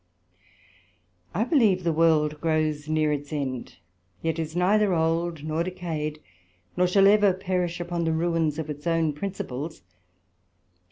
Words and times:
I 1.35 1.43
believe 1.43 1.83
the 1.83 1.93
World 1.93 2.41
grows 2.41 2.89
near 2.89 3.11
its 3.13 3.31
end, 3.31 3.75
yet 4.23 4.39
is 4.39 4.55
neither 4.55 4.95
old 4.95 5.43
nor 5.43 5.63
decayed, 5.63 6.23
nor 6.75 6.87
shall 6.87 7.05
ever 7.07 7.35
perish 7.35 7.79
upon 7.79 8.05
the 8.05 8.11
ruines 8.13 8.57
of 8.57 8.67
its 8.67 8.87
own 8.87 9.13
Principles. 9.13 9.83